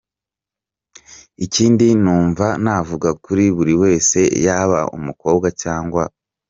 Ikindi 1.45 1.85
numva 2.03 2.47
navuga 2.63 3.09
kuri 3.23 3.43
buri 3.55 3.73
wese 3.81 4.19
yaba 4.45 4.79
umukobwa 4.97 5.47
cg. 5.61 5.93